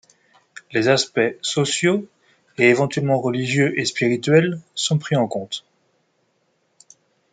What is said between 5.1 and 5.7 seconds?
en compte.